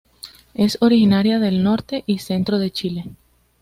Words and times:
Es 0.55 0.79
originaria 0.81 1.37
del 1.37 1.61
norte 1.61 2.03
y 2.07 2.17
centro 2.17 2.57
de 2.57 2.71
Chile. 2.71 3.05